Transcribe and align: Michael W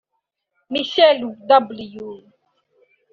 Michael 0.71 1.21
W 1.45 2.33